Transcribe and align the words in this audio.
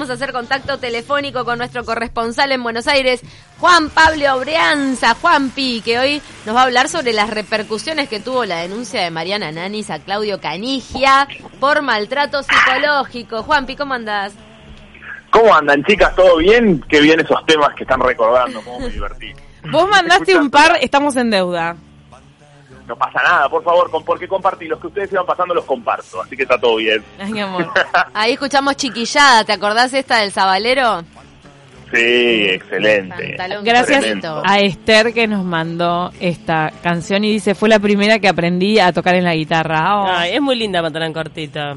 vamos 0.00 0.08
a 0.12 0.14
hacer 0.14 0.32
contacto 0.32 0.78
telefónico 0.78 1.44
con 1.44 1.58
nuestro 1.58 1.84
corresponsal 1.84 2.52
en 2.52 2.62
Buenos 2.62 2.86
Aires, 2.86 3.20
Juan 3.58 3.90
Pablo 3.90 4.40
Brianza, 4.40 5.14
Juanpi, 5.14 5.82
que 5.82 5.98
hoy 5.98 6.22
nos 6.46 6.56
va 6.56 6.60
a 6.60 6.64
hablar 6.64 6.88
sobre 6.88 7.12
las 7.12 7.28
repercusiones 7.28 8.08
que 8.08 8.18
tuvo 8.18 8.46
la 8.46 8.60
denuncia 8.60 9.02
de 9.02 9.10
Mariana 9.10 9.52
Nanis 9.52 9.90
a 9.90 9.98
Claudio 9.98 10.40
Canigia 10.40 11.28
por 11.60 11.82
maltrato 11.82 12.42
psicológico. 12.42 13.42
Juanpi, 13.42 13.76
¿cómo 13.76 13.92
andás? 13.92 14.32
¿Cómo 15.28 15.54
andan, 15.54 15.84
chicas? 15.84 16.16
¿Todo 16.16 16.38
bien? 16.38 16.82
Qué 16.88 17.02
bien 17.02 17.20
esos 17.20 17.44
temas 17.44 17.74
que 17.76 17.82
están 17.82 18.00
recordando, 18.00 18.62
cómo 18.62 18.80
me 18.80 18.88
divertí. 18.88 19.34
Vos 19.70 19.86
mandaste 19.86 20.34
un 20.34 20.50
par, 20.50 20.78
estamos 20.80 21.14
en 21.16 21.28
deuda. 21.28 21.76
No 22.90 22.96
pasa 22.96 23.22
nada, 23.22 23.48
por 23.48 23.62
favor, 23.62 23.88
con, 23.88 24.04
porque 24.04 24.26
compartí. 24.26 24.66
Los 24.66 24.80
que 24.80 24.88
ustedes 24.88 25.12
iban 25.12 25.24
pasando 25.24 25.54
los 25.54 25.64
comparto, 25.64 26.20
así 26.22 26.36
que 26.36 26.42
está 26.42 26.58
todo 26.58 26.74
bien. 26.74 27.04
Ay, 27.20 27.32
mi 27.32 27.40
amor. 27.40 27.70
Ahí 28.14 28.32
escuchamos 28.32 28.74
chiquillada, 28.74 29.44
¿te 29.44 29.52
acordás 29.52 29.94
esta 29.94 30.16
del 30.18 30.32
Zabalero? 30.32 31.04
Sí, 31.92 32.46
excelente. 32.48 33.36
Pantalón 33.36 33.64
Gracias 33.64 34.04
a 34.44 34.58
Esther 34.58 35.14
que 35.14 35.28
nos 35.28 35.44
mandó 35.44 36.10
esta 36.18 36.72
canción 36.82 37.22
y 37.22 37.30
dice, 37.30 37.54
fue 37.54 37.68
la 37.68 37.78
primera 37.78 38.18
que 38.18 38.26
aprendí 38.26 38.80
a 38.80 38.92
tocar 38.92 39.14
en 39.14 39.22
la 39.22 39.36
guitarra. 39.36 40.00
Oh. 40.00 40.06
Ay, 40.08 40.32
es 40.34 40.40
muy 40.40 40.56
linda 40.56 40.82
pantalón 40.82 41.12
cortita. 41.12 41.76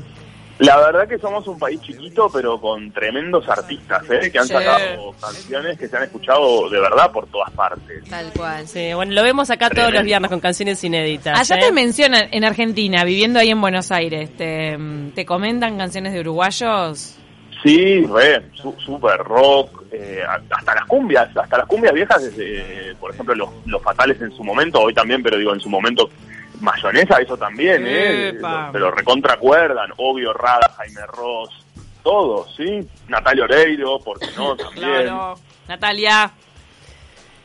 La 0.60 0.78
verdad 0.78 1.08
que 1.08 1.18
somos 1.18 1.48
un 1.48 1.58
país 1.58 1.82
chiquito, 1.82 2.30
pero 2.32 2.62
con 2.62 2.92
tremendos 2.92 3.50
artistas, 3.50 4.04
¿eh? 4.12 4.32
Que 4.32 4.38
han 4.40 4.46
Sí. 4.48 4.54
sacado 4.54 5.12
canciones 5.20 5.78
que 5.80 5.88
se 5.88 5.98
han 5.98 6.04
escuchado 6.04 6.70
de 6.70 6.80
verdad 6.80 7.12
por 7.12 7.26
todas 7.28 7.50
partes. 7.52 8.04
Tal 8.08 8.32
cual. 8.34 8.68
Sí, 8.68 8.94
bueno, 8.94 9.14
lo 9.14 9.24
vemos 9.24 9.50
acá 9.50 9.70
todos 9.72 9.92
los 9.92 10.04
viernes 10.04 10.30
con 10.30 10.40
canciones 10.40 10.84
inéditas. 10.84 11.40
Allá 11.40 11.60
¿eh? 11.60 11.66
te 11.68 11.72
mencionan 11.72 12.28
en 12.32 12.44
Argentina, 12.46 13.04
viviendo 13.04 13.40
ahí 13.40 13.50
en 13.50 13.60
Buenos 13.60 13.92
Aires, 13.92 14.30
te, 14.38 14.78
te 15.16 15.26
comentan 15.26 15.78
canciones 15.78 16.14
de 16.14 16.20
uruguayos. 16.20 17.18
Sí, 17.64 18.06
re, 18.06 18.44
su- 18.54 18.76
super 18.86 19.18
rock, 19.20 19.84
eh, 19.92 20.20
hasta 20.52 20.76
las 20.76 20.86
cumbias, 20.86 21.30
hasta 21.36 21.58
las 21.58 21.66
cumbias 21.66 21.94
viejas, 21.94 22.22
desde, 22.24 22.94
por 23.00 23.12
ejemplo, 23.12 23.34
los, 23.34 23.50
los 23.66 23.82
fatales 23.82 24.22
en 24.22 24.32
su 24.36 24.44
momento, 24.44 24.82
hoy 24.82 24.94
también, 24.94 25.24
pero 25.24 25.38
digo, 25.38 25.54
en 25.54 25.62
su 25.62 25.70
momento, 25.70 26.10
mayonesa, 26.64 27.18
eso 27.18 27.38
también, 27.38 27.84
¿eh? 27.86 28.34
Pero 28.72 28.92
recontra 28.92 29.34
acuerdan, 29.34 29.92
obvio, 29.98 30.34
Rada, 30.34 30.74
Jaime 30.78 31.06
Ross, 31.08 31.50
todos, 32.02 32.56
¿sí? 32.56 32.88
Natalia 33.08 33.44
Oreiro, 33.44 34.00
¿por 34.00 34.20
qué 34.20 34.28
no? 34.36 34.56
También. 34.58 35.04
Claro. 35.04 35.36
Natalia. 35.68 36.32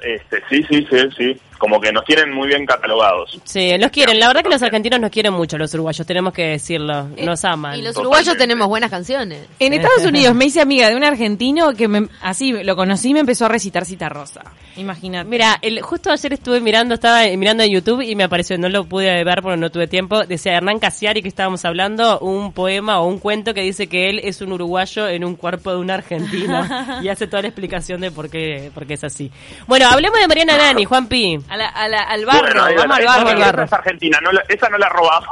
Este, 0.01 0.43
sí, 0.49 0.63
sí, 0.69 0.87
sí, 0.89 1.11
sí, 1.17 1.41
como 1.59 1.81
que 1.81 1.93
nos 1.93 2.05
tienen 2.05 2.33
muy 2.33 2.49
bien 2.49 2.65
catalogados. 2.65 3.39
Sí, 3.45 3.77
nos 3.79 3.91
quieren. 3.91 4.19
La 4.19 4.29
verdad 4.29 4.43
que 4.43 4.49
los 4.49 4.63
argentinos 4.63 5.01
nos 5.01 5.11
quieren 5.11 5.33
mucho, 5.33 5.59
los 5.59 5.73
uruguayos, 5.75 6.07
tenemos 6.07 6.33
que 6.33 6.43
decirlo. 6.51 7.09
Nos 7.19 7.45
aman. 7.45 7.75
Y 7.75 7.83
los 7.83 7.95
Totalmente. 7.95 8.01
uruguayos 8.01 8.37
tenemos 8.37 8.69
buenas 8.69 8.91
canciones. 8.91 9.47
En 9.59 9.73
Estados 9.73 10.07
Unidos 10.07 10.35
me 10.35 10.47
hice 10.47 10.61
amiga 10.61 10.89
de 10.89 10.97
un 10.97 11.05
argentino 11.05 11.73
que 11.75 11.89
me, 11.89 12.09
así 12.23 12.53
lo 12.53 12.77
conocí 12.77 13.11
y 13.11 13.15
me 13.15 13.21
empezó 13.21 13.47
a 13.47 13.49
recitar 13.49 13.85
Cita 13.85 14.09
Rosa. 14.09 14.43
Imagínate. 14.77 15.29
Mira, 15.29 15.59
el, 15.61 15.81
justo 15.83 16.11
ayer 16.11 16.33
estuve 16.33 16.61
mirando, 16.61 16.95
estaba 16.95 17.25
eh, 17.25 17.37
mirando 17.37 17.63
en 17.63 17.71
YouTube 17.71 18.03
y 18.03 18.15
me 18.15 18.25
apareció, 18.25 18.57
no 18.59 18.69
lo 18.69 18.85
pude 18.85 19.25
ver 19.25 19.43
porque 19.43 19.57
no 19.57 19.71
tuve 19.71 19.87
tiempo, 19.87 20.25
decía 20.25 20.53
Hernán 20.53 20.79
Casiari 20.79 21.23
que 21.23 21.29
estábamos 21.29 21.65
hablando, 21.65 22.19
un 22.21 22.53
poema 22.53 23.01
o 23.01 23.09
un 23.09 23.19
cuento 23.19 23.55
que 23.55 23.63
dice 23.63 23.89
que 23.89 24.09
él 24.09 24.21
es 24.23 24.41
un 24.41 24.53
uruguayo 24.53 25.09
en 25.09 25.25
un 25.25 25.35
cuerpo 25.35 25.71
de 25.71 25.79
un 25.79 25.91
argentino 25.91 26.67
y 27.03 27.09
hace 27.09 27.27
toda 27.27 27.43
la 27.43 27.49
explicación 27.49 28.01
de 28.01 28.11
por 28.11 28.31
qué, 28.31 28.71
por 28.75 28.87
qué 28.87 28.95
es 28.95 29.05
así. 29.05 29.31
Bueno, 29.67 29.87
hablemos 29.89 30.19
de 30.21 30.29
Mariana 30.29 30.57
Nani, 30.57 30.85
Juanpi. 30.85 31.39
A 31.49 31.57
la- 31.57 31.69
a 31.69 31.89
la- 31.89 32.03
al 32.03 32.27
barro, 32.27 32.41
Bueno, 32.41 32.61
vamos 32.63 32.77
va, 32.91 32.97
al 32.97 33.03
esa- 33.03 33.13
barro, 33.17 33.29
esa 33.31 33.47
barro. 33.47 33.63
es 33.65 33.73
argentina, 33.73 34.19
no 34.23 34.33
la- 34.33 34.45
esa 34.49 34.69
no 34.69 34.79
la 34.79 34.89
robamos. 34.89 35.29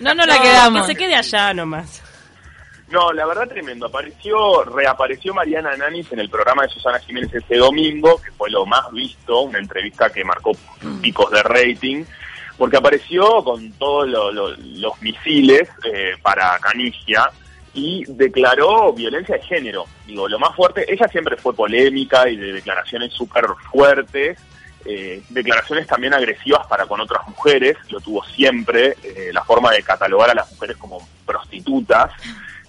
No, 0.00 0.14
no 0.14 0.26
la 0.26 0.40
quedamos. 0.42 0.82
Que 0.86 0.92
se 0.92 0.98
quede 0.98 1.14
allá 1.16 1.54
nomás. 1.54 2.02
No, 2.88 3.12
la 3.12 3.24
verdad 3.24 3.46
tremendo. 3.48 3.86
Apareció, 3.86 4.64
reapareció 4.64 5.32
Mariana 5.32 5.76
Nanis 5.76 6.10
en 6.12 6.18
el 6.18 6.28
programa 6.28 6.64
de 6.64 6.70
Susana 6.70 6.98
Jiménez 6.98 7.32
este 7.32 7.56
domingo, 7.56 8.20
que 8.20 8.32
fue 8.32 8.50
lo 8.50 8.66
más 8.66 8.90
visto, 8.92 9.42
una 9.42 9.58
entrevista 9.58 10.10
que 10.10 10.24
marcó 10.24 10.52
picos 11.00 11.30
de 11.30 11.42
rating, 11.42 12.04
porque 12.58 12.76
apareció 12.76 13.42
con 13.44 13.72
todos 13.74 14.08
lo- 14.08 14.32
lo- 14.32 14.56
los 14.56 15.00
misiles 15.00 15.68
eh, 15.84 16.16
para 16.20 16.58
Canigia 16.58 17.30
y 17.72 18.04
declaró 18.08 18.92
violencia 18.92 19.36
de 19.36 19.42
género. 19.42 19.84
Digo, 20.04 20.28
lo 20.28 20.38
más 20.40 20.54
fuerte, 20.56 20.84
ella 20.92 21.06
siempre 21.08 21.36
fue 21.36 21.54
polémica 21.54 22.28
y 22.28 22.36
de 22.36 22.52
declaraciones 22.54 23.12
súper 23.12 23.46
fuertes, 23.70 24.36
eh, 24.84 25.22
declaraciones 25.28 25.86
también 25.86 26.14
agresivas 26.14 26.66
para 26.66 26.86
con 26.86 27.00
otras 27.00 27.26
mujeres, 27.28 27.76
lo 27.90 28.00
tuvo 28.00 28.24
siempre, 28.24 28.96
eh, 29.02 29.30
la 29.32 29.44
forma 29.44 29.70
de 29.72 29.82
catalogar 29.82 30.30
a 30.30 30.34
las 30.34 30.50
mujeres 30.52 30.76
como 30.76 31.06
prostitutas, 31.26 32.12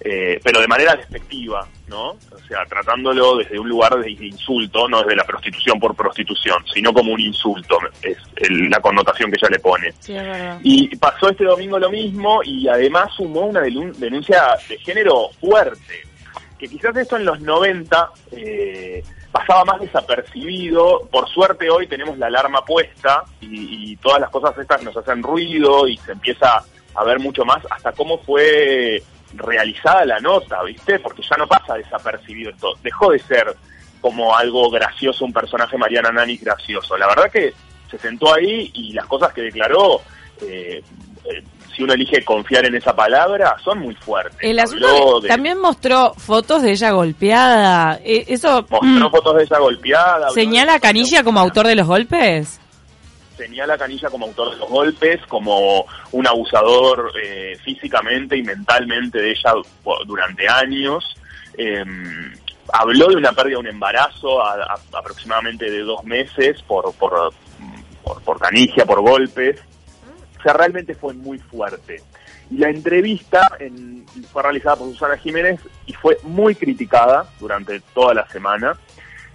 eh, 0.04 0.40
pero 0.42 0.60
de 0.60 0.66
manera 0.66 0.96
despectiva, 0.96 1.66
¿no? 1.86 2.10
O 2.10 2.38
sea, 2.48 2.64
tratándolo 2.66 3.36
desde 3.36 3.58
un 3.58 3.68
lugar 3.68 3.96
de 3.98 4.10
insulto, 4.10 4.88
no 4.88 5.00
desde 5.02 5.14
la 5.14 5.24
prostitución 5.24 5.78
por 5.78 5.94
prostitución, 5.94 6.64
sino 6.74 6.92
como 6.92 7.12
un 7.12 7.20
insulto, 7.20 7.78
es 8.02 8.16
el- 8.36 8.68
la 8.68 8.80
connotación 8.80 9.30
que 9.30 9.36
ella 9.40 9.48
le 9.50 9.60
pone. 9.60 9.92
Sí. 10.00 10.14
Y 10.64 10.96
pasó 10.96 11.30
este 11.30 11.44
domingo 11.44 11.78
lo 11.78 11.88
mismo 11.90 12.42
y 12.42 12.66
además 12.68 13.12
sumó 13.16 13.42
una 13.46 13.60
denuncia 13.60 14.56
de 14.68 14.76
género 14.78 15.28
fuerte, 15.40 16.02
que 16.62 16.68
quizás 16.68 16.96
esto 16.96 17.16
en 17.16 17.24
los 17.24 17.40
90 17.40 18.10
eh, 18.30 19.02
pasaba 19.32 19.64
más 19.64 19.80
desapercibido. 19.80 21.08
Por 21.10 21.28
suerte 21.28 21.68
hoy 21.68 21.88
tenemos 21.88 22.16
la 22.18 22.28
alarma 22.28 22.64
puesta 22.64 23.24
y, 23.40 23.96
todas 23.96 24.20
las 24.20 24.30
cosas 24.30 24.56
estas 24.56 24.80
nos 24.84 24.96
hacen 24.96 25.24
ruido 25.24 25.88
y 25.88 25.96
se 25.96 26.12
empieza 26.12 26.62
a 26.94 27.04
ver 27.04 27.18
mucho 27.18 27.44
más 27.44 27.64
hasta 27.68 27.90
cómo 27.92 28.18
fue 28.18 29.02
realizada 29.34 30.04
la 30.04 30.20
nota, 30.20 30.62
¿viste? 30.62 31.00
Porque 31.00 31.22
ya 31.28 31.36
no 31.36 31.48
pasa 31.48 31.74
desapercibido 31.74 32.50
esto. 32.50 32.74
Dejó 32.80 33.10
de 33.10 33.18
ser 33.18 33.56
como 34.00 34.36
algo 34.36 34.70
gracioso, 34.70 35.24
un 35.24 35.32
personaje 35.32 35.76
Mariana 35.76 36.12
Nani 36.12 36.36
gracioso. 36.36 36.96
La 36.96 37.08
verdad 37.08 37.28
que 37.28 37.52
se 37.90 37.98
sentó 37.98 38.32
ahí 38.32 38.70
y 38.72 38.92
las 38.92 39.06
cosas 39.06 39.32
que 39.32 39.42
declaró, 39.42 40.00
eh, 40.40 40.80
eh, 41.24 41.42
si 41.74 41.82
uno 41.82 41.92
elige 41.94 42.24
confiar 42.24 42.66
en 42.66 42.74
esa 42.74 42.94
palabra, 42.94 43.56
son 43.64 43.78
muy 43.80 43.94
fuertes. 43.94 44.38
El 44.40 44.58
Habló 44.60 44.86
asunto 44.88 45.20
de- 45.20 45.28
también 45.28 45.58
mostró 45.58 46.14
fotos 46.16 46.62
de 46.62 46.72
ella 46.72 46.90
golpeada. 46.90 47.98
Eh, 48.04 48.24
Eso 48.28 48.64
mostró 48.68 48.80
mm, 48.82 49.10
fotos 49.10 49.36
de 49.36 49.42
ella 49.44 49.58
golpeada. 49.58 50.30
señala 50.30 50.74
a 50.74 50.80
Canilla 50.80 51.22
como 51.24 51.40
autor 51.40 51.66
de 51.66 51.74
los 51.76 51.86
golpes. 51.86 52.58
señala 53.36 53.74
a 53.74 53.78
Canilla 53.78 54.08
como 54.10 54.26
autor 54.26 54.52
de 54.52 54.56
los 54.58 54.68
golpes, 54.68 55.20
como 55.26 55.84
un 56.12 56.26
abusador 56.26 57.12
eh, 57.20 57.56
físicamente 57.64 58.36
y 58.36 58.42
mentalmente 58.42 59.18
de 59.20 59.30
ella 59.32 59.52
durante 60.06 60.48
años. 60.48 61.16
Eh, 61.58 61.84
habló 62.72 63.08
de 63.08 63.16
una 63.16 63.32
pérdida 63.32 63.54
de 63.54 63.60
un 63.60 63.66
embarazo 63.66 64.42
a- 64.42 64.54
a- 64.62 64.98
aproximadamente 64.98 65.70
de 65.70 65.80
dos 65.80 66.04
meses 66.04 66.62
por, 66.62 66.94
por, 66.94 67.32
por, 68.04 68.22
por 68.22 68.38
Canigia, 68.38 68.84
por 68.86 69.00
golpes. 69.00 69.60
O 70.42 70.44
sea, 70.44 70.54
realmente 70.54 70.94
fue 70.96 71.14
muy 71.14 71.38
fuerte. 71.38 72.02
Y 72.50 72.58
la 72.58 72.68
entrevista 72.68 73.52
en- 73.60 74.04
fue 74.32 74.42
realizada 74.42 74.74
por 74.74 74.88
Susana 74.88 75.16
Jiménez 75.16 75.60
y 75.86 75.92
fue 75.92 76.18
muy 76.24 76.56
criticada 76.56 77.26
durante 77.38 77.78
toda 77.94 78.12
la 78.12 78.26
semana. 78.28 78.76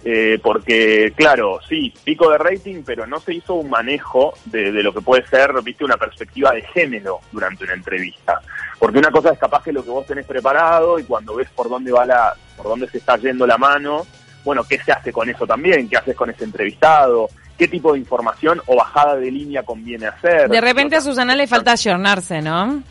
Eh, 0.04 0.38
porque, 0.42 1.12
claro, 1.16 1.58
sí, 1.68 1.92
pico 2.04 2.30
de 2.30 2.38
rating, 2.38 2.82
pero 2.86 3.04
no 3.06 3.18
se 3.18 3.34
hizo 3.34 3.54
un 3.54 3.68
manejo 3.70 4.34
de, 4.44 4.70
de 4.70 4.82
lo 4.82 4.92
que 4.94 5.00
puede 5.00 5.26
ser, 5.26 5.50
viste, 5.64 5.84
una 5.84 5.96
perspectiva 5.96 6.52
de 6.52 6.62
género 6.62 7.20
durante 7.32 7.64
una 7.64 7.72
entrevista. 7.72 8.40
Porque 8.78 8.98
una 8.98 9.10
cosa 9.10 9.30
es 9.32 9.38
capaz 9.38 9.64
que 9.64 9.72
lo 9.72 9.82
que 9.82 9.90
vos 9.90 10.06
tenés 10.06 10.24
preparado 10.26 10.98
y 11.00 11.04
cuando 11.04 11.34
ves 11.34 11.48
por 11.50 11.68
dónde 11.68 11.90
va 11.90 12.06
la, 12.06 12.34
por 12.56 12.66
dónde 12.66 12.88
se 12.88 12.98
está 12.98 13.16
yendo 13.16 13.44
la 13.46 13.58
mano, 13.58 14.06
bueno, 14.44 14.62
¿qué 14.62 14.78
se 14.78 14.92
hace 14.92 15.12
con 15.12 15.28
eso 15.28 15.46
también? 15.46 15.88
¿Qué 15.88 15.96
haces 15.96 16.14
con 16.14 16.30
ese 16.30 16.44
entrevistado? 16.44 17.28
¿Qué 17.58 17.66
tipo 17.68 17.92
de 17.92 17.98
información 17.98 18.62
o 18.66 18.76
bajada 18.76 19.16
de 19.16 19.30
línea 19.30 19.62
conviene 19.64 20.06
hacer? 20.06 20.48
De 20.48 20.60
repente 20.60 20.96
a 20.96 21.00
Susana 21.00 21.34
le 21.34 21.46
falta 21.48 21.72
ayornarse, 21.72 22.40
¿no? 22.40 22.82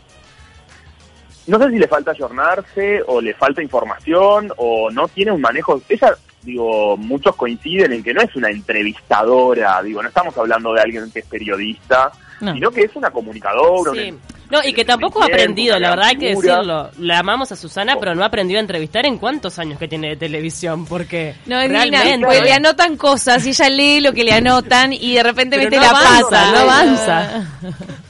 no 1.47 1.57
sé 1.59 1.69
si 1.69 1.78
le 1.79 1.88
falta 1.88 2.11
ayornarse 2.11 3.01
o 3.07 3.22
le 3.22 3.33
falta 3.33 3.61
información 3.63 4.51
o 4.57 4.91
no 4.91 5.07
tiene 5.07 5.31
un 5.31 5.39
manejo. 5.39 5.81
Ella, 5.87 6.14
digo, 6.41 6.97
muchos 6.97 7.35
coinciden 7.37 7.93
en 7.93 8.03
que 8.03 8.14
no 8.14 8.22
es 8.22 8.35
una 8.35 8.49
entrevistadora, 8.49 9.81
digo, 9.81 10.02
no 10.03 10.09
estamos 10.09 10.37
hablando 10.37 10.73
de 10.73 10.81
alguien 10.81 11.09
que 11.09 11.19
es 11.19 11.25
periodista, 11.25 12.11
No. 12.41 12.53
sino 12.53 12.69
que 12.72 12.81
es 12.81 12.96
una 12.97 13.11
comunicadora. 13.11 13.93
Sí. 13.93 14.09
una- 14.11 14.36
No, 14.49 14.59
y 14.64 14.73
que 14.73 14.85
tampoco 14.85 15.22
ha 15.22 15.26
aprendido, 15.26 15.78
la 15.78 15.90
verdad 15.91 16.05
hay 16.08 16.16
que 16.17 16.29
decirlo. 16.35 16.90
La 16.99 17.20
amamos 17.20 17.52
a 17.52 17.55
Susana, 17.55 17.96
pero 17.99 18.16
no 18.16 18.23
ha 18.23 18.28
aprendido 18.28 18.59
a 18.59 18.61
entrevistar 18.61 19.05
en 19.05 19.17
cuántos 19.17 19.59
años 19.59 19.78
que 19.78 19.88
tiene 19.88 20.09
de 20.09 20.16
televisión, 20.17 20.85
porque 20.85 21.35
No, 21.46 21.59
es 21.59 21.70
divina, 21.70 22.02
realmente... 22.03 22.26
pues 22.28 22.41
le 22.41 22.53
anotan 22.53 22.96
cosas 22.97 23.46
y 23.46 23.49
ella 23.49 23.70
lee 23.70 23.99
lo 24.02 24.14
que 24.14 24.23
le 24.23 24.32
anotan 24.32 24.94
y 24.94 25.16
de 25.16 25.23
repente 25.23 25.58
mete 25.58 25.76
no 25.76 25.82
la 25.82 25.90
avanza, 25.90 26.29
pata. 26.29 26.52
no 26.52 26.58
avanza. 26.59 27.47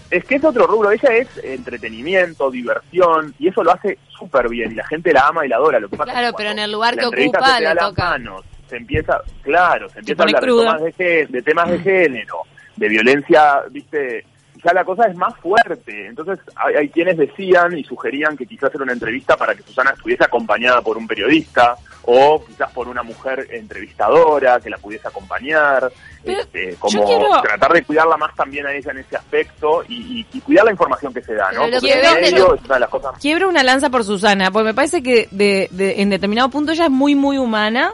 Es 0.09 0.23
que 0.23 0.35
es 0.35 0.43
otro 0.43 0.65
rubro, 0.67 0.91
ella 0.91 1.09
es 1.17 1.27
entretenimiento, 1.43 2.49
diversión, 2.49 3.33
y 3.39 3.49
eso 3.49 3.61
lo 3.63 3.73
hace 3.73 3.97
súper 4.17 4.47
bien, 4.47 4.71
y 4.71 4.75
la 4.75 4.87
gente 4.87 5.11
la 5.11 5.27
ama 5.27 5.45
y 5.45 5.49
la 5.49 5.57
adora. 5.57 5.79
Lo 5.79 5.89
que 5.89 5.97
pasa 5.97 6.11
Claro, 6.11 6.27
es 6.27 6.31
que 6.33 6.37
pero 6.37 6.51
en 6.51 6.59
el 6.59 6.71
lugar 6.71 6.95
que 6.97 7.05
ocupa 7.07 7.59
le 7.59 7.75
toca. 7.75 8.09
manos, 8.11 8.41
se 8.69 8.77
empieza, 8.77 9.19
claro, 9.41 9.89
se 9.89 9.99
empieza 9.99 10.23
a 10.23 10.25
hablar 10.25 10.41
de 10.43 10.47
temas 10.55 10.97
de, 10.97 11.27
de 11.29 11.41
temas 11.41 11.69
de 11.71 11.79
género, 11.79 12.37
de 12.77 12.87
violencia, 12.89 13.61
viste, 13.69 14.25
ya 14.63 14.73
la 14.73 14.83
cosa 14.83 15.07
es 15.07 15.15
más 15.15 15.35
fuerte. 15.37 16.07
Entonces 16.07 16.39
hay, 16.55 16.75
hay 16.75 16.89
quienes 16.89 17.17
decían 17.17 17.77
y 17.77 17.83
sugerían 17.83 18.35
que 18.37 18.45
quizás 18.45 18.73
era 18.73 18.83
una 18.83 18.93
entrevista 18.93 19.35
para 19.37 19.53
que 19.55 19.63
Susana 19.63 19.91
estuviese 19.91 20.23
acompañada 20.23 20.81
por 20.81 20.97
un 20.97 21.07
periodista 21.07 21.75
o 22.03 22.43
quizás 22.45 22.71
por 22.71 22.87
una 22.87 23.03
mujer 23.03 23.47
entrevistadora 23.51 24.59
que 24.59 24.69
la 24.69 24.77
pudiese 24.77 25.07
acompañar, 25.07 25.91
este, 26.23 26.75
como 26.79 27.05
quiero- 27.05 27.41
tratar 27.41 27.73
de 27.73 27.83
cuidarla 27.83 28.17
más 28.17 28.33
también 28.35 28.65
a 28.65 28.73
ella 28.73 28.91
en 28.91 28.99
ese 28.99 29.15
aspecto 29.17 29.83
y, 29.87 30.19
y- 30.21 30.25
y 30.37 30.41
cuidar 30.41 30.65
la 30.65 30.71
información 30.71 31.13
que 31.13 31.21
se 31.21 31.33
da, 31.33 31.51
¿no? 31.51 31.61
Pero 31.63 31.67
lo 31.67 31.71
Porque 31.81 31.87
que 31.87 31.93
el 31.93 32.01
vende 32.01 32.31
medio 32.31 32.47
lo- 32.47 32.55
es 32.55 32.61
una 32.63 32.73
de 32.75 32.79
las 32.81 32.89
cosas 32.89 33.11
Quiebro 33.21 33.49
una 33.49 33.63
lanza 33.63 33.89
por 33.89 34.03
Susana, 34.03 34.51
porque 34.51 34.65
me 34.67 34.73
parece 34.73 35.03
que 35.03 35.27
de, 35.31 35.67
de- 35.71 36.01
en 36.01 36.09
determinado 36.09 36.49
punto 36.49 36.71
ella 36.71 36.85
es 36.85 36.91
muy, 36.91 37.15
muy 37.15 37.37
humana. 37.37 37.91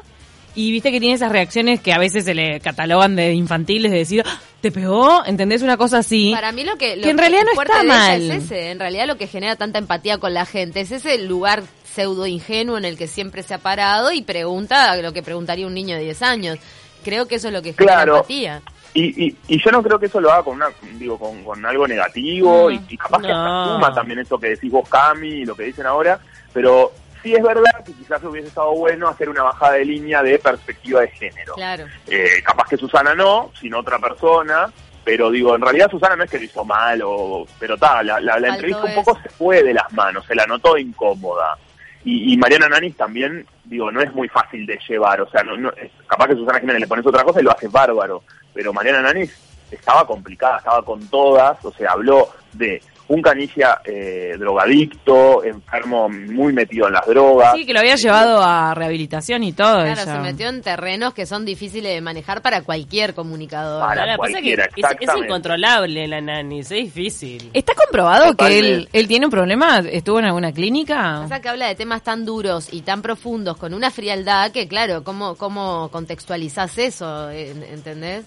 Y 0.55 0.71
viste 0.71 0.91
que 0.91 0.99
tiene 0.99 1.15
esas 1.15 1.31
reacciones 1.31 1.79
que 1.81 1.93
a 1.93 1.97
veces 1.97 2.25
se 2.25 2.35
le 2.35 2.59
catalogan 2.59 3.15
de 3.15 3.33
infantiles, 3.33 3.91
de 3.91 3.97
decir, 3.97 4.23
"Ah, 4.23 4.39
¿te 4.63 4.71
pegó? 4.71 5.25
¿Entendés 5.25 5.61
una 5.61 5.75
cosa 5.75 5.97
así? 5.97 6.31
Para 6.33 6.53
mí 6.53 6.63
lo 6.63 6.77
que, 6.77 6.95
lo 6.95 7.03
Que 7.03 7.09
en 7.09 7.17
realidad 7.17 7.41
no 7.53 7.61
está 7.61 7.83
mal. 7.83 8.31
es 8.31 8.45
ese, 8.45 8.71
en 8.71 8.79
realidad 8.79 9.07
lo 9.07 9.17
que 9.17 9.27
genera 9.27 9.57
tanta 9.57 9.77
empatía 9.77 10.19
con 10.19 10.33
la 10.33 10.45
gente 10.45 10.79
es 10.79 10.91
ese 10.91 11.17
lugar 11.17 11.63
pseudo 11.83 12.25
ingenuo 12.25 12.77
en 12.77 12.85
el 12.85 12.97
que 12.97 13.07
siempre 13.07 13.43
se 13.43 13.53
ha 13.53 13.57
parado 13.57 14.13
y 14.13 14.21
pregunta 14.21 14.95
lo 15.01 15.11
que 15.11 15.21
preguntaría 15.21 15.67
un 15.67 15.73
niño 15.73 15.97
de 15.97 16.03
10 16.03 16.21
años. 16.21 16.59
Creo 17.03 17.27
que 17.27 17.35
eso 17.35 17.49
es 17.49 17.53
lo 17.53 17.61
que 17.61 17.73
genera 17.73 17.95
Claro. 17.95 18.15
empatía. 18.15 18.61
Y, 18.93 19.25
y, 19.25 19.35
y 19.49 19.61
yo 19.61 19.69
no 19.69 19.83
creo 19.83 19.99
que 19.99 20.05
eso 20.05 20.21
lo 20.21 20.31
haga 20.31 20.43
con 20.43 20.55
una 20.55 20.67
digo 20.93 21.19
con, 21.19 21.43
con 21.43 21.65
algo 21.65 21.85
negativo 21.85 22.71
y, 22.71 22.79
y 22.87 22.95
capaz 22.95 23.21
que 23.21 23.31
hasta 23.33 23.65
suma 23.73 23.93
también 23.93 24.19
eso 24.19 24.39
que 24.39 24.47
decís 24.51 24.71
vos 24.71 24.87
Cami 24.87 25.27
y 25.41 25.45
lo 25.45 25.55
que 25.55 25.63
dicen 25.63 25.85
ahora 25.87 26.19
pero 26.53 26.93
sí 27.23 27.33
es 27.33 27.41
verdad 27.41 27.83
que 27.85 27.93
quizás 27.93 28.23
hubiese 28.23 28.49
estado 28.49 28.73
bueno 28.75 29.07
hacer 29.07 29.29
una 29.29 29.43
bajada 29.43 29.73
de 29.73 29.85
línea 29.85 30.21
de 30.21 30.37
perspectiva 30.37 31.01
de 31.01 31.07
género. 31.07 31.53
Claro. 31.55 31.85
Eh, 32.07 32.41
capaz 32.43 32.67
que 32.69 32.77
Susana 32.77 33.15
no 33.15 33.51
sino 33.59 33.79
otra 33.79 33.97
persona 33.97 34.71
pero 35.03 35.31
digo 35.31 35.55
en 35.55 35.61
realidad 35.61 35.89
Susana 35.89 36.15
no 36.15 36.23
es 36.23 36.29
que 36.29 36.37
lo 36.37 36.45
hizo 36.45 36.63
mal 36.63 37.01
o 37.03 37.45
pero 37.59 37.77
tal 37.77 38.07
la, 38.07 38.19
la, 38.19 38.47
entrevista 38.47 38.83
un 38.83 38.93
poco 38.93 39.17
se 39.21 39.29
fue 39.29 39.63
de 39.63 39.73
las 39.73 39.91
manos 39.93 40.25
se 40.25 40.35
la 40.35 40.45
notó 40.45 40.77
incómoda. 40.77 41.57
Y, 42.05 42.33
y 42.33 42.37
Mariana 42.37 42.67
Nanis 42.67 42.97
también, 42.97 43.47
digo, 43.63 43.89
no 43.89 44.01
es 44.01 44.13
muy 44.13 44.27
fácil 44.27 44.65
de 44.65 44.77
llevar, 44.89 45.21
o 45.21 45.29
sea, 45.29 45.41
no, 45.43 45.55
no, 45.55 45.69
es- 45.71 45.91
capaz 46.05 46.27
que 46.27 46.35
Susana 46.35 46.59
Jiménez 46.59 46.81
le 46.81 46.87
pones 46.87 47.05
otra 47.05 47.23
cosa 47.23 47.39
y 47.39 47.43
lo 47.43 47.51
hace 47.51 47.69
bárbaro, 47.69 48.23
pero 48.53 48.73
Mariana 48.73 49.01
Nanis 49.01 49.33
estaba 49.71 50.05
complicada, 50.05 50.57
estaba 50.57 50.83
con 50.83 51.07
todas, 51.07 51.63
o 51.63 51.71
sea, 51.71 51.91
habló 51.91 52.29
de 52.51 52.81
un 53.07 53.21
canilla 53.21 53.81
eh, 53.85 54.35
drogadicto, 54.39 55.43
enfermo 55.43 56.07
muy 56.09 56.53
metido 56.53 56.87
en 56.87 56.93
las 56.93 57.05
drogas. 57.05 57.53
Sí, 57.55 57.65
que 57.65 57.73
lo 57.73 57.79
había 57.79 57.95
llevado 57.95 58.41
a 58.41 58.73
rehabilitación 58.73 59.43
y 59.43 59.51
todo. 59.53 59.83
Claro, 59.83 60.01
ella. 60.01 60.05
se 60.15 60.19
metió 60.19 60.47
en 60.49 60.61
terrenos 60.61 61.13
que 61.13 61.25
son 61.25 61.43
difíciles 61.45 61.93
de 61.93 62.01
manejar 62.01 62.41
para 62.41 62.61
cualquier 62.61 63.13
comunicador. 63.13 63.81
Para 63.87 64.01
Ahora, 64.01 64.17
pasa 64.17 64.27
que 64.41 64.55
cualquiera, 64.55 64.65
es, 64.75 65.09
es 65.09 65.17
incontrolable 65.17 66.07
la 66.07 66.21
nanis, 66.21 66.71
es 66.71 66.85
difícil. 66.85 67.51
¿Está 67.53 67.73
comprobado 67.75 68.35
que 68.35 68.57
él, 68.59 68.89
él 68.93 69.07
tiene 69.07 69.25
un 69.25 69.31
problema? 69.31 69.79
¿Estuvo 69.79 70.19
en 70.19 70.25
alguna 70.25 70.51
clínica? 70.53 71.19
Pasa 71.23 71.41
que 71.41 71.49
habla 71.49 71.67
de 71.67 71.75
temas 71.75 72.03
tan 72.03 72.25
duros 72.25 72.69
y 72.71 72.81
tan 72.81 73.01
profundos 73.01 73.57
con 73.57 73.73
una 73.73 73.91
frialdad 73.91 74.51
que, 74.51 74.67
claro, 74.67 75.03
¿cómo, 75.03 75.35
cómo 75.35 75.89
contextualizás 75.91 76.77
eso? 76.77 77.29
En- 77.29 77.63
¿Entendés? 77.63 78.23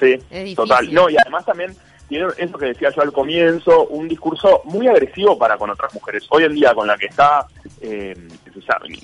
Sí, 0.00 0.12
Es 0.14 0.30
difícil. 0.30 0.56
total. 0.56 0.92
No, 0.92 1.08
y 1.10 1.16
además 1.16 1.44
también 1.44 1.76
tiene 2.08 2.26
eso 2.38 2.58
que 2.58 2.66
decía 2.66 2.90
yo 2.90 3.02
al 3.02 3.12
comienzo, 3.12 3.86
un 3.86 4.08
discurso 4.08 4.62
muy 4.64 4.86
agresivo 4.88 5.38
para 5.38 5.56
con 5.56 5.70
otras 5.70 5.92
mujeres. 5.94 6.26
Hoy 6.30 6.44
en 6.44 6.54
día 6.54 6.74
con 6.74 6.86
la 6.86 6.96
que 6.96 7.06
está, 7.06 7.46
eh, 7.80 8.14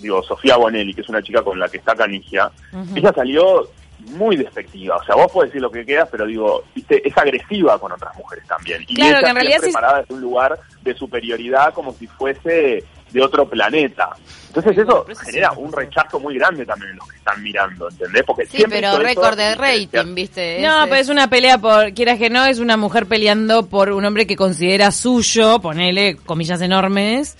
digo, 0.00 0.22
Sofía 0.22 0.56
Bonelli, 0.56 0.94
que 0.94 1.00
es 1.00 1.08
una 1.08 1.22
chica 1.22 1.42
con 1.42 1.58
la 1.58 1.68
que 1.68 1.78
está 1.78 1.94
Canigia, 1.94 2.50
ella 2.94 3.12
salió 3.14 3.68
muy 4.16 4.36
despectiva. 4.36 4.96
O 4.96 5.04
sea, 5.04 5.14
vos 5.14 5.30
podés 5.30 5.50
decir 5.50 5.60
lo 5.62 5.70
que 5.70 5.84
quieras, 5.84 6.08
pero 6.10 6.24
digo, 6.26 6.64
viste, 6.74 7.06
es 7.06 7.16
agresiva 7.18 7.78
con 7.78 7.92
otras 7.92 8.16
mujeres 8.16 8.46
también. 8.46 8.82
Y 8.88 8.94
Claro, 8.94 9.10
ella 9.18 9.20
que 9.20 9.28
en 9.28 9.34
realidad 9.34 9.50
siempre 9.60 9.70
sí- 9.70 9.74
parada 9.74 10.00
desde 10.00 10.14
un 10.14 10.20
lugar 10.22 10.58
de 10.82 10.94
superioridad 10.94 11.74
como 11.74 11.92
si 11.92 12.06
fuese 12.06 12.82
de 13.12 13.22
otro 13.22 13.48
planeta. 13.48 14.10
Entonces 14.48 14.78
eso 14.78 15.06
genera 15.24 15.52
un 15.52 15.72
rechazo 15.72 16.18
muy 16.18 16.36
grande 16.36 16.66
también 16.66 16.90
en 16.90 16.96
los 16.96 17.08
que 17.08 17.16
están 17.18 17.40
mirando, 17.42 17.88
¿entendés? 17.88 18.24
Porque 18.26 18.46
Sí, 18.46 18.56
siempre 18.58 18.80
pero 18.80 18.98
récord 18.98 19.36
de 19.36 19.54
rating, 19.54 20.14
¿viste? 20.14 20.58
No, 20.60 20.80
Ese- 20.80 20.88
pero 20.90 21.00
es 21.00 21.08
una 21.08 21.30
pelea 21.30 21.58
por, 21.58 21.92
quieras 21.94 22.18
que 22.18 22.30
no, 22.30 22.44
es 22.46 22.58
una 22.58 22.76
mujer 22.76 23.06
peleando 23.06 23.66
por 23.66 23.90
un 23.92 24.04
hombre 24.04 24.26
que 24.26 24.34
considera 24.36 24.90
suyo, 24.90 25.60
ponele 25.60 26.16
comillas 26.16 26.60
enormes. 26.62 27.36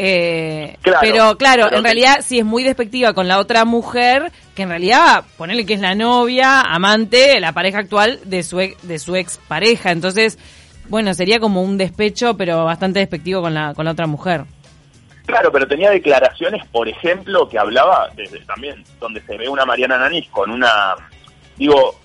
Eh, 0.00 0.76
Claro, 0.80 0.98
pero 1.00 1.36
claro, 1.38 1.64
pero 1.64 1.76
en 1.78 1.82
que- 1.82 1.88
realidad 1.88 2.18
sí 2.24 2.38
es 2.38 2.44
muy 2.44 2.62
despectiva 2.62 3.12
con 3.14 3.26
la 3.26 3.38
otra 3.38 3.64
mujer, 3.64 4.30
que 4.54 4.62
en 4.62 4.68
realidad 4.68 5.24
ponele 5.36 5.66
que 5.66 5.74
es 5.74 5.80
la 5.80 5.94
novia, 5.94 6.60
amante, 6.60 7.38
la 7.40 7.52
pareja 7.52 7.78
actual 7.78 8.20
de 8.24 8.42
su, 8.44 8.60
ex- 8.60 8.86
de 8.86 8.98
su 8.98 9.16
ex 9.16 9.38
pareja. 9.48 9.90
Entonces, 9.90 10.38
bueno, 10.88 11.14
sería 11.14 11.40
como 11.40 11.62
un 11.62 11.76
despecho, 11.78 12.36
pero 12.36 12.64
bastante 12.64 13.00
despectivo 13.00 13.42
con 13.42 13.54
la, 13.54 13.74
con 13.74 13.84
la 13.84 13.90
otra 13.92 14.06
mujer. 14.06 14.44
Claro, 15.28 15.52
pero 15.52 15.68
tenía 15.68 15.90
declaraciones, 15.90 16.64
por 16.68 16.88
ejemplo, 16.88 17.46
que 17.50 17.58
hablaba 17.58 18.08
desde 18.16 18.40
también 18.46 18.82
donde 18.98 19.20
se 19.20 19.36
ve 19.36 19.46
una 19.46 19.66
Mariana 19.66 19.98
Nanis 19.98 20.26
con 20.30 20.50
una, 20.50 20.94
digo, 21.58 22.00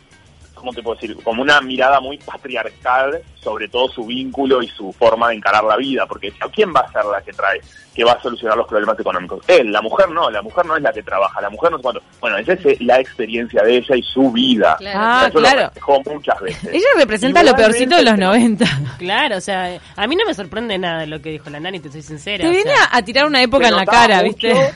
¿cómo 0.63 0.71
te 0.73 0.81
puedo 0.81 0.95
decir? 0.95 1.21
Como 1.23 1.41
una 1.41 1.59
mirada 1.59 1.99
muy 1.99 2.17
patriarcal 2.19 3.21
sobre 3.41 3.67
todo 3.67 3.89
su 3.89 4.05
vínculo 4.05 4.63
y 4.63 4.67
su 4.69 4.93
forma 4.93 5.27
de 5.27 5.35
encarar 5.35 5.65
la 5.65 5.75
vida, 5.75 6.05
porque 6.07 6.31
decía, 6.31 6.47
¿quién 6.55 6.73
va 6.73 6.79
a 6.79 6.91
ser 6.93 7.03
la 7.03 7.21
que 7.21 7.33
trae, 7.33 7.59
que 7.93 8.05
va 8.05 8.13
a 8.13 8.21
solucionar 8.21 8.57
los 8.57 8.65
problemas 8.65 8.97
económicos? 8.97 9.43
Él, 9.49 9.73
la 9.73 9.81
mujer 9.81 10.09
no, 10.09 10.29
la 10.31 10.41
mujer 10.41 10.65
no 10.65 10.77
es 10.77 10.81
la 10.81 10.93
que 10.93 11.03
trabaja, 11.03 11.41
la 11.41 11.49
mujer 11.49 11.71
no 11.71 11.75
es 11.75 11.83
cuánto. 11.83 12.01
Bueno, 12.21 12.37
esa 12.37 12.53
es 12.53 12.79
la 12.79 13.01
experiencia 13.01 13.61
de 13.61 13.75
ella 13.75 13.97
y 13.97 14.01
su 14.03 14.31
vida. 14.31 14.77
Claro. 14.79 14.99
Ah, 15.01 15.25
eso 15.27 15.39
claro. 15.39 15.71
muchas 16.13 16.39
veces. 16.39 16.69
Ella 16.73 16.87
representa 16.95 17.43
lo 17.43 17.53
peorcito 17.53 17.97
de 17.97 18.03
los 18.03 18.13
pero- 18.13 18.27
90. 18.27 18.65
Claro, 18.97 19.35
o 19.35 19.41
sea, 19.41 19.77
a 19.97 20.07
mí 20.07 20.15
no 20.15 20.25
me 20.25 20.33
sorprende 20.33 20.77
nada 20.77 21.05
lo 21.05 21.21
que 21.21 21.31
dijo 21.31 21.49
la 21.49 21.59
nani, 21.59 21.81
te 21.81 21.91
soy 21.91 22.01
sincera. 22.01 22.43
Te 22.43 22.47
o 22.49 22.51
viene 22.53 22.71
sea. 22.71 22.87
a, 22.93 23.01
tirar 23.01 23.25
una 23.25 23.41
época 23.41 23.67
en 23.67 23.75
la 23.75 23.85
cara, 23.85 24.23
mucho- 24.23 24.47
¿viste? 24.47 24.73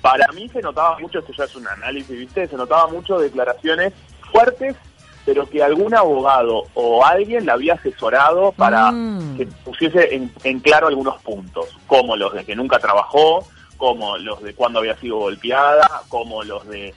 Para 0.00 0.26
mí 0.32 0.48
se 0.48 0.60
notaba 0.60 0.98
mucho, 0.98 1.20
esto 1.20 1.32
ya 1.32 1.44
es 1.44 1.54
un 1.54 1.66
análisis, 1.68 2.18
¿viste? 2.18 2.48
Se 2.48 2.56
notaba 2.56 2.88
mucho 2.88 3.18
declaraciones 3.18 3.92
fuertes, 4.32 4.74
pero 5.24 5.48
que 5.48 5.62
algún 5.62 5.94
abogado 5.94 6.64
o 6.74 7.04
alguien 7.04 7.46
la 7.46 7.54
había 7.54 7.74
asesorado 7.74 8.52
para 8.52 8.92
Mm. 8.92 9.36
que 9.36 9.46
pusiese 9.46 10.14
en, 10.14 10.30
en 10.44 10.60
claro 10.60 10.86
algunos 10.88 11.20
puntos, 11.22 11.66
como 11.86 12.16
los 12.16 12.32
de 12.34 12.44
que 12.44 12.54
nunca 12.54 12.78
trabajó, 12.78 13.46
como 13.76 14.16
los 14.18 14.42
de 14.42 14.54
cuándo 14.54 14.78
había 14.80 14.96
sido 14.96 15.16
golpeada, 15.18 15.88
como 16.08 16.42
los 16.44 16.66
de 16.68 16.94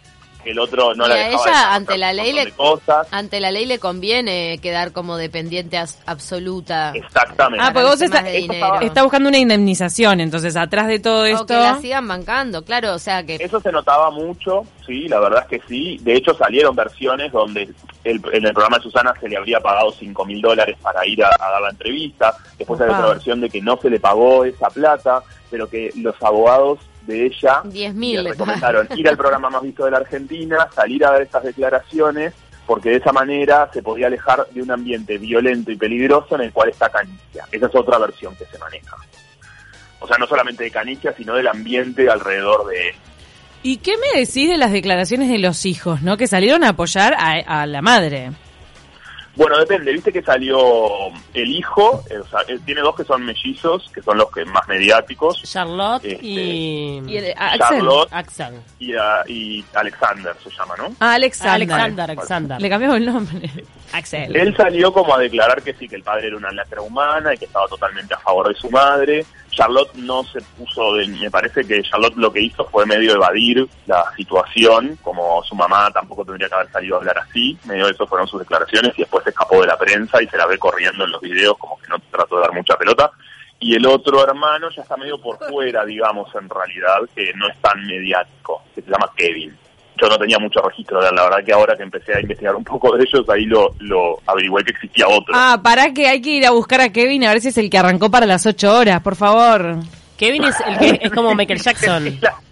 que 0.48 0.52
el 0.52 0.60
otro 0.60 0.96
no 0.96 1.06
Y 1.06 1.10
la 1.10 1.16
a 1.16 1.18
dejaba 1.18 1.32
ella, 1.34 1.44
descansar 1.44 1.74
ante 1.74 1.98
la 1.98 2.14
ley, 2.14 2.32
le- 2.34 2.52
cosas. 2.54 3.08
Ante 3.12 3.40
la 3.42 3.52
ley 3.52 3.66
le 3.66 3.80
conviene 3.80 4.60
quedar 4.62 4.94
como 4.94 5.18
dependiente 5.18 5.78
as- 5.78 6.00
absoluta. 6.06 6.94
Exactamente. 6.96 7.66
Ah, 7.66 7.72
porque 7.74 7.88
vos 7.88 8.02
está, 8.02 9.04
buscando 9.04 9.28
una 9.30 9.38
indemnización, 9.38 10.22
entonces 10.22 10.56
atrás 10.56 10.88
de 10.88 11.00
todo 11.00 11.22
O 11.22 11.26
esto... 11.26 11.46
que 11.48 11.54
la 11.56 11.80
sigan 11.82 12.08
bancando, 12.08 12.64
claro, 12.64 12.94
o 12.94 13.00
sea 13.00 13.24
que... 13.26 13.36
Eso 13.36 13.60
se 13.60 13.72
notaba 13.72 14.10
mucho, 14.12 14.64
sí, 14.86 15.08
la 15.10 15.20
verdad 15.20 15.46
es 15.50 15.60
que 15.60 15.68
sí. 15.68 15.98
De 16.02 16.16
hecho, 16.16 16.34
salieron 16.34 16.76
versiones 16.76 17.32
donde 17.32 17.64
el- 18.04 18.22
en 18.32 18.46
el 18.46 18.54
programa 18.54 18.78
de 18.78 18.84
Susana 18.84 19.14
se 19.20 19.28
le 19.28 19.36
habría 19.36 19.60
pagado 19.60 19.92
5 19.92 20.24
mil 20.26 20.42
dólares 20.42 20.78
para 20.82 21.06
ir 21.06 21.24
a, 21.24 21.28
a 21.40 21.52
dar 21.52 21.62
la 21.62 21.70
entrevista. 21.72 22.36
Después 22.58 22.80
hay 22.80 22.90
otra 22.90 23.08
versión 23.08 23.42
de 23.42 23.50
que 23.50 23.62
no 23.62 23.78
se 23.82 23.90
le 23.90 24.00
pagó 24.00 24.46
esa 24.46 24.70
plata, 24.70 25.22
pero 25.52 25.68
que 25.70 25.92
los 25.98 26.16
abogados 26.22 26.80
de 27.08 27.26
ella 27.26 27.64
10.000 27.64 28.22
le 28.22 28.30
recomendaron 28.32 28.88
ir 28.96 29.08
al 29.10 29.18
programa 29.18 29.50
más 29.50 29.64
visto 29.64 29.86
de 29.86 29.92
la 29.92 29.98
Argentina, 29.98 30.68
salir 30.76 31.04
a 31.06 31.12
dar 31.12 31.22
estas 31.22 31.44
declaraciones, 31.44 32.34
porque 32.66 32.90
de 32.90 32.98
esa 32.98 33.12
manera 33.12 33.70
se 33.74 33.82
podía 33.82 34.08
alejar 34.08 34.46
de 34.52 34.62
un 34.62 34.70
ambiente 34.70 35.18
violento 35.18 35.72
y 35.72 35.78
peligroso 35.78 36.36
en 36.36 36.42
el 36.42 36.52
cual 36.52 36.70
está 36.70 36.90
Canicia. 36.90 37.46
Esa 37.52 37.68
es 37.68 37.76
otra 37.76 37.98
versión 37.98 38.36
que 38.36 38.46
se 38.46 38.60
maneja. 38.60 38.96
O 40.00 40.08
sea, 40.08 40.18
no 40.18 40.28
solamente 40.28 40.66
de 40.66 40.72
Canicia, 40.72 41.14
sino 41.18 41.34
del 41.34 41.48
ambiente 41.48 42.10
alrededor 42.10 42.68
de 42.68 42.90
él. 42.90 42.96
¿Y 43.64 43.78
qué 43.78 43.94
me 43.98 44.20
decís 44.20 44.50
de 44.50 44.58
las 44.58 44.72
declaraciones 44.72 45.30
de 45.30 45.40
los 45.40 45.66
hijos, 45.66 46.02
no? 46.02 46.18
Que 46.18 46.28
salieron 46.28 46.64
a 46.64 46.70
apoyar 46.70 47.16
a, 47.16 47.62
a 47.62 47.66
la 47.66 47.82
madre. 47.82 48.32
Bueno, 49.38 49.58
depende. 49.60 49.94
Viste 49.94 50.12
que 50.12 50.22
salió 50.24 50.60
el 51.34 51.50
hijo, 51.50 52.04
eh, 52.10 52.18
o 52.18 52.28
sea, 52.28 52.40
él 52.48 52.60
tiene 52.66 52.82
dos 52.82 52.96
que 52.96 53.04
son 53.04 53.24
mellizos, 53.24 53.90
que 53.94 54.02
son 54.02 54.18
los 54.18 54.32
que 54.32 54.44
más 54.46 54.68
mediáticos, 54.68 55.42
Charlotte 55.44 56.04
Este, 56.04 56.26
y... 56.26 57.02
Y 57.08 57.18
el- 57.18 57.34
a- 57.38 57.52
Axel. 57.54 57.60
Charlotte 57.60 58.10
Axel. 58.12 58.54
y, 58.80 58.96
a- 58.96 59.24
y 59.28 59.64
Alexander 59.76 60.36
se 60.44 60.50
llama, 60.50 60.74
¿no? 60.78 60.94
Ah, 61.00 61.14
Alexander. 61.14 61.54
Alexander, 61.56 62.12
Alexander. 62.12 62.62
Le 62.62 62.70
cambiamos 62.70 62.98
el 62.98 63.06
nombre. 63.06 63.52
Axel. 63.94 64.36
Él 64.36 64.56
salió 64.58 64.92
como 64.92 65.16
a 65.16 65.20
declarar 65.20 65.62
que 65.62 65.74
sí, 65.76 65.88
que 65.88 65.96
el 65.96 66.04
padre 66.04 66.28
era 66.28 66.38
una 66.38 66.52
lacra 66.52 66.82
humana 66.82 67.34
y 67.34 67.38
que 67.38 67.46
estaba 67.46 67.68
totalmente 67.68 68.14
a 68.16 68.20
favor 68.20 68.50
de 68.50 68.56
su 68.60 68.70
madre. 68.72 69.26
Charlotte 69.58 69.96
no 69.96 70.24
se 70.24 70.40
puso 70.56 70.94
de... 70.94 71.08
Me 71.08 71.32
parece 71.32 71.66
que 71.66 71.82
Charlotte 71.82 72.16
lo 72.16 72.32
que 72.32 72.42
hizo 72.42 72.64
fue 72.66 72.86
medio 72.86 73.14
evadir 73.14 73.68
la 73.88 74.06
situación, 74.16 75.00
como 75.02 75.42
su 75.44 75.56
mamá 75.56 75.90
tampoco 75.92 76.24
tendría 76.24 76.48
que 76.48 76.54
haber 76.54 76.72
salido 76.72 76.96
a 76.96 77.00
hablar 77.00 77.18
así. 77.18 77.58
Medio 77.66 77.86
de 77.86 77.92
eso 77.92 78.06
fueron 78.06 78.28
sus 78.28 78.40
declaraciones 78.40 78.94
y 78.96 79.02
después 79.02 79.24
se 79.24 79.32
escapó 79.32 79.60
de 79.60 79.68
la 79.68 79.78
prensa 79.78 80.22
y 80.22 80.28
se 80.28 80.38
la 80.38 80.46
ve 80.46 80.60
corriendo 80.60 81.06
en 81.06 81.12
los 81.12 81.22
videos 81.22 81.58
como 81.58 81.80
que 81.80 81.88
no 81.88 81.98
trató 82.12 82.36
de 82.36 82.42
dar 82.42 82.54
mucha 82.54 82.78
pelota. 82.78 83.12
Y 83.60 83.74
el 83.74 83.88
otro 83.88 84.24
hermano 84.24 84.70
ya 84.70 84.84
está 84.84 84.96
medio 84.96 85.20
por 85.20 85.40
fuera, 85.50 85.84
digamos, 85.86 86.30
en 86.36 86.48
realidad, 86.48 87.00
que 87.16 87.34
no 87.34 87.50
es 87.50 87.60
tan 87.60 87.84
mediático, 87.88 88.62
que 88.76 88.84
se 88.84 88.92
llama 88.92 89.12
Kevin. 89.16 89.58
Yo 90.02 90.08
no 90.08 90.18
tenía 90.18 90.40
mucho 90.40 90.62
registro, 90.62 91.00
la 91.02 91.24
verdad 91.24 91.44
que 91.46 91.54
ahora 91.54 91.76
que 91.76 91.84
empecé 91.84 92.14
a 92.14 92.22
investigar 92.22 92.56
un 92.56 92.64
poco 92.64 92.96
de 92.96 93.04
ellos, 93.04 93.28
ahí 93.30 93.46
lo, 93.46 93.74
lo 93.80 94.20
averigué 94.26 94.64
que 94.66 94.72
existía 94.72 95.08
otro. 95.08 95.34
Ah, 95.36 95.60
para 95.62 95.94
que 95.94 96.08
hay 96.08 96.22
que 96.22 96.32
ir 96.32 96.46
a 96.46 96.52
buscar 96.52 96.82
a 96.82 96.90
Kevin 96.90 97.26
a 97.26 97.32
ver 97.32 97.42
si 97.42 97.50
es 97.50 97.58
el 97.58 97.70
que 97.70 97.78
arrancó 97.78 98.10
para 98.10 98.26
las 98.26 98.46
ocho 98.46 98.78
horas, 98.78 99.02
por 99.02 99.16
favor. 99.16 99.78
Kevin 100.18 100.46
es 100.46 100.56
el 100.66 100.78
que 100.78 101.00
es 101.06 101.12
como 101.12 101.36
Michael 101.36 101.62
Jackson. 101.62 102.20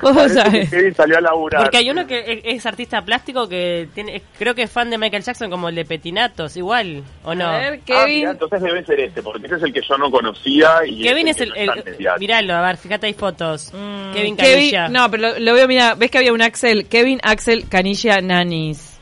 ¿Cómo 0.00 0.14
Parece 0.14 0.34
que 0.36 0.40
sabes? 0.42 0.70
Kevin 0.70 0.94
salió 0.94 1.18
a 1.18 1.20
laburar. 1.20 1.62
Porque 1.62 1.76
hay 1.78 1.90
uno 1.90 2.06
que 2.06 2.18
es, 2.20 2.40
es 2.44 2.66
artista 2.66 3.02
plástico 3.02 3.48
que 3.48 3.88
tiene, 3.94 4.22
creo 4.38 4.54
que 4.54 4.62
es 4.62 4.70
fan 4.70 4.90
de 4.90 4.98
Michael 4.98 5.22
Jackson 5.22 5.50
como 5.50 5.68
el 5.68 5.74
de 5.74 5.84
Petinatos, 5.84 6.56
igual, 6.56 7.02
¿o 7.24 7.34
no? 7.34 7.46
A 7.46 7.58
ver, 7.58 7.74
Ah, 7.74 7.82
Kevin. 7.84 8.18
mirá, 8.20 8.30
entonces 8.32 8.62
debe 8.62 8.84
ser 8.84 9.00
este, 9.00 9.22
porque 9.22 9.46
ese 9.46 9.56
es 9.56 9.62
el 9.62 9.72
que 9.72 9.80
yo 9.88 9.96
no 9.98 10.10
conocía. 10.10 10.70
Y 10.86 11.02
Kevin 11.02 11.28
es 11.28 11.36
que 11.36 11.42
el, 11.44 11.66
no 11.66 11.72
el- 11.74 11.84
míralo, 12.20 12.54
a 12.54 12.62
ver, 12.66 12.76
fíjate 12.76 13.06
hay 13.06 13.14
fotos. 13.14 13.72
Mm, 13.72 14.12
Kevin 14.14 14.36
Canilla. 14.36 14.88
no, 14.88 15.10
pero 15.10 15.22
lo, 15.34 15.38
lo 15.38 15.54
veo, 15.54 15.68
mira, 15.68 15.94
ves 15.94 16.10
que 16.10 16.18
había 16.18 16.32
un 16.32 16.42
Axel, 16.42 16.86
Kevin 16.88 17.20
Axel 17.22 17.68
Canilla 17.68 18.20
Nanis. 18.20 18.93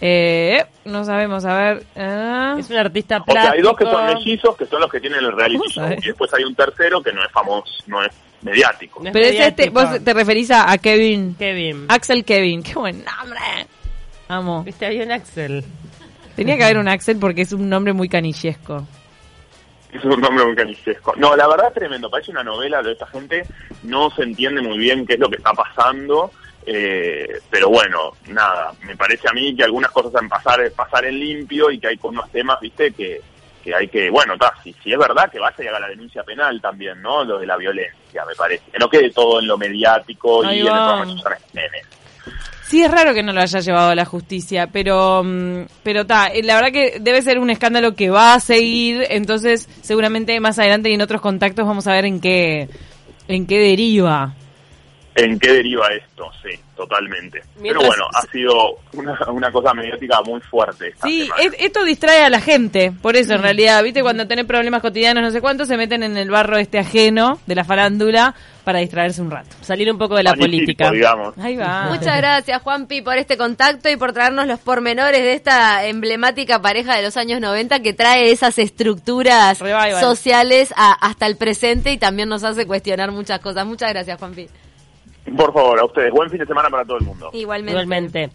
Eh, 0.00 0.64
no 0.84 1.04
sabemos, 1.04 1.44
a 1.44 1.56
ver. 1.56 1.84
ah. 1.96 2.56
Es 2.58 2.68
un 2.70 2.76
artista 2.76 3.18
O 3.18 3.24
sea, 3.24 3.32
plástico. 3.32 3.54
hay 3.54 3.62
dos 3.62 3.76
que 3.76 3.84
son 3.84 4.06
mellizos, 4.06 4.56
que 4.56 4.66
son 4.66 4.80
los 4.80 4.90
que 4.90 5.00
tienen 5.00 5.20
el 5.20 5.32
reality 5.32 5.58
¿Cómo 5.58 5.70
show. 5.70 5.84
sabes? 5.84 6.04
Y 6.04 6.08
después 6.08 6.34
hay 6.34 6.44
un 6.44 6.54
tercero 6.54 7.02
que 7.02 7.12
no 7.12 7.24
es 7.24 7.30
famoso, 7.32 7.72
no 7.86 8.02
es 8.04 8.12
mediático. 8.42 9.00
No 9.00 9.06
es 9.08 9.12
Pero 9.12 9.26
es 9.26 9.40
este, 9.40 9.70
vos 9.70 9.86
te 10.04 10.12
referís 10.12 10.50
a, 10.50 10.70
a 10.70 10.78
Kevin. 10.78 11.34
Kevin. 11.38 11.86
Axel 11.88 12.24
Kevin, 12.24 12.62
qué 12.62 12.74
buen 12.74 13.04
nombre. 13.04 13.40
Amo. 14.28 14.62
Viste, 14.64 14.86
había 14.86 15.04
un 15.04 15.12
Axel. 15.12 15.64
Tenía 16.36 16.56
que 16.56 16.64
haber 16.64 16.78
un 16.78 16.88
Axel 16.88 17.18
porque 17.18 17.42
es 17.42 17.52
un 17.52 17.68
nombre 17.68 17.92
muy 17.92 18.08
canillesco. 18.08 18.86
Es 19.92 20.02
un 20.04 20.20
nombre 20.20 20.44
muy 20.44 20.56
canillesco. 20.56 21.14
No, 21.16 21.36
la 21.36 21.46
verdad 21.46 21.68
es 21.68 21.74
tremendo. 21.74 22.10
Parece 22.10 22.32
una 22.32 22.42
novela 22.42 22.82
de 22.82 22.92
esta 22.92 23.06
gente. 23.06 23.44
No 23.84 24.10
se 24.10 24.24
entiende 24.24 24.60
muy 24.60 24.76
bien 24.76 25.06
qué 25.06 25.14
es 25.14 25.20
lo 25.20 25.28
que 25.30 25.36
está 25.36 25.52
pasando. 25.52 26.32
Eh, 26.66 27.40
pero 27.50 27.68
bueno, 27.68 28.12
nada. 28.28 28.72
Me 28.82 28.96
parece 28.96 29.28
a 29.28 29.32
mí 29.32 29.54
que 29.54 29.64
algunas 29.64 29.90
cosas 29.90 30.12
deben 30.12 30.28
pasar, 30.28 30.70
pasar 30.72 31.04
en 31.04 31.18
limpio 31.18 31.70
y 31.70 31.78
que 31.78 31.88
hay 31.88 31.98
unos 32.02 32.30
temas, 32.30 32.60
viste, 32.60 32.92
que, 32.92 33.20
que 33.62 33.74
hay 33.74 33.88
que, 33.88 34.10
bueno, 34.10 34.36
ta, 34.38 34.52
si, 34.62 34.72
si 34.82 34.92
es 34.92 34.98
verdad 34.98 35.30
que 35.30 35.38
vaya 35.38 35.62
y 35.62 35.66
haga 35.66 35.80
la 35.80 35.88
denuncia 35.88 36.22
penal 36.22 36.60
también, 36.60 37.00
¿no? 37.02 37.24
Lo 37.24 37.38
de 37.38 37.46
la 37.46 37.56
violencia, 37.56 38.24
me 38.26 38.34
parece. 38.34 38.70
Que 38.72 38.78
no 38.78 38.88
quede 38.88 39.10
todo 39.10 39.40
en 39.40 39.46
lo 39.46 39.58
mediático 39.58 40.44
Ahí 40.44 40.58
y 40.58 40.60
en 40.60 40.66
el 40.66 40.72
va. 40.72 41.02
programa. 41.02 41.22
Sí, 42.66 42.82
es 42.82 42.90
raro 42.90 43.12
que 43.12 43.22
no 43.22 43.32
lo 43.32 43.42
haya 43.42 43.60
llevado 43.60 43.90
a 43.90 43.94
la 43.94 44.06
justicia, 44.06 44.68
pero 44.68 45.22
mm, 45.22 45.66
pero 45.82 46.06
ta, 46.06 46.28
eh, 46.28 46.42
la 46.42 46.54
verdad 46.56 46.72
que 46.72 46.98
debe 46.98 47.20
ser 47.20 47.38
un 47.38 47.50
escándalo 47.50 47.94
que 47.94 48.08
va 48.08 48.34
a 48.34 48.40
seguir, 48.40 49.06
entonces 49.10 49.68
seguramente 49.82 50.40
más 50.40 50.58
adelante 50.58 50.88
y 50.88 50.94
en 50.94 51.02
otros 51.02 51.20
contactos 51.20 51.66
vamos 51.66 51.86
a 51.86 51.92
ver 51.92 52.06
en 52.06 52.20
qué 52.20 52.68
en 53.28 53.46
qué 53.46 53.58
deriva. 53.58 54.34
¿En 55.16 55.38
qué 55.38 55.52
deriva 55.52 55.86
esto? 55.88 56.28
Sí, 56.42 56.58
totalmente. 56.76 57.40
Mientras- 57.60 57.84
Pero 57.84 57.86
bueno, 57.86 58.04
ha 58.14 58.22
sido 58.32 58.78
una, 58.94 59.16
una 59.30 59.52
cosa 59.52 59.72
mediática 59.72 60.20
muy 60.22 60.40
fuerte. 60.40 60.88
Esta 60.88 61.06
Sí, 61.06 61.28
es- 61.38 61.54
esto 61.60 61.84
distrae 61.84 62.24
a 62.24 62.30
la 62.30 62.40
gente, 62.40 62.92
por 63.00 63.14
eso 63.14 63.34
en 63.34 63.42
realidad, 63.42 63.80
viste, 63.84 64.02
cuando 64.02 64.26
tenés 64.26 64.44
problemas 64.44 64.82
cotidianos 64.82 65.22
no 65.22 65.30
sé 65.30 65.40
cuánto, 65.40 65.66
se 65.66 65.76
meten 65.76 66.02
en 66.02 66.16
el 66.16 66.30
barro 66.30 66.56
este 66.58 66.78
ajeno 66.80 67.38
de 67.46 67.54
la 67.54 67.64
farándula 67.64 68.34
para 68.64 68.80
distraerse 68.80 69.22
un 69.22 69.30
rato. 69.30 69.50
Salir 69.60 69.88
un 69.92 69.98
poco 69.98 70.16
de 70.16 70.24
la 70.24 70.30
Magnífico, 70.30 70.56
política. 70.56 70.90
digamos. 70.90 71.38
Ahí 71.38 71.54
va. 71.56 71.84
Muchas 71.90 72.16
gracias, 72.16 72.60
Juanpi, 72.62 73.02
por 73.02 73.16
este 73.16 73.36
contacto 73.36 73.88
y 73.88 73.96
por 73.96 74.12
traernos 74.12 74.46
los 74.48 74.58
pormenores 74.58 75.20
de 75.22 75.34
esta 75.34 75.86
emblemática 75.86 76.60
pareja 76.60 76.96
de 76.96 77.02
los 77.02 77.16
años 77.16 77.40
90 77.40 77.80
que 77.80 77.92
trae 77.92 78.32
esas 78.32 78.58
estructuras 78.58 79.60
Revival. 79.60 80.00
sociales 80.00 80.72
a- 80.76 80.92
hasta 81.06 81.26
el 81.26 81.36
presente 81.36 81.92
y 81.92 81.98
también 81.98 82.28
nos 82.28 82.42
hace 82.42 82.66
cuestionar 82.66 83.12
muchas 83.12 83.38
cosas. 83.40 83.64
Muchas 83.66 83.90
gracias, 83.92 84.18
Juanpi. 84.18 84.48
Por 85.36 85.52
favor, 85.52 85.78
a 85.80 85.84
ustedes. 85.84 86.12
Buen 86.12 86.28
fin 86.30 86.38
de 86.38 86.46
semana 86.46 86.68
para 86.68 86.84
todo 86.84 86.98
el 86.98 87.04
mundo. 87.04 87.30
Igualmente. 87.32 87.72
Igualmente. 87.72 88.30